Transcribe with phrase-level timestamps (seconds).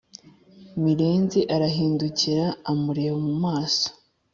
[0.83, 3.89] mirenzi arahindukira amureba mumaso